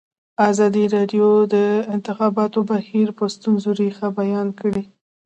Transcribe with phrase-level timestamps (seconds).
[0.49, 1.55] ازادي راډیو د د
[1.95, 4.83] انتخاباتو بهیر د ستونزو رېښه بیان کړې.